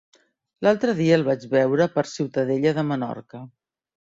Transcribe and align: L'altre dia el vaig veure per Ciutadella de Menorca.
L'altre 0.67 0.95
dia 0.99 1.17
el 1.19 1.25
vaig 1.27 1.45
veure 1.51 1.87
per 1.99 2.07
Ciutadella 2.15 2.73
de 2.79 2.89
Menorca. 2.93 3.47